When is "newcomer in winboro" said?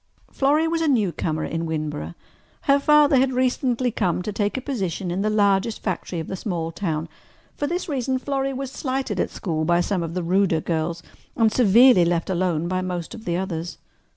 0.87-2.15